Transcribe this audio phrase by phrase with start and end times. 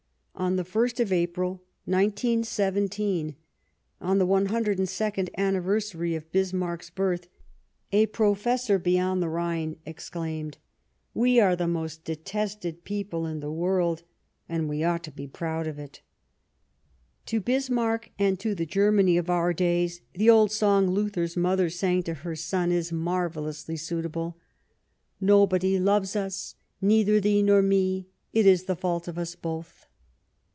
[0.33, 3.35] On the ist of April, 1917,
[3.99, 7.27] on the 102nd anniversary of Bismarck's birth,
[7.91, 10.57] a Professor beyond the Rhine exclaimed,"
[11.23, 14.01] We are the most detested people in the world,
[14.49, 16.01] but we ought to be proud of it."
[17.27, 22.01] To Bismarck and to the Germany of our days the old song Luther's mother sang
[22.03, 23.37] to her son is mar 238 Last Fights
[23.69, 24.37] vellously suitable:"
[25.21, 29.85] Nobody loves us, neither thee nor me; it is the fault of us both."